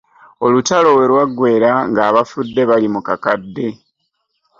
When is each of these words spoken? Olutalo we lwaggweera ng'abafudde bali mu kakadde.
Olutalo 0.45 0.89
we 0.97 1.03
lwaggweera 1.11 1.71
ng'abafudde 1.91 2.61
bali 2.69 2.87
mu 2.95 3.01
kakadde. 3.07 3.67